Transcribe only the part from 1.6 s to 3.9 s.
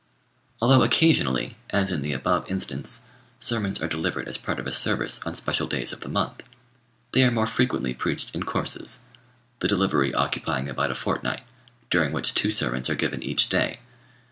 as in the above instance, sermons are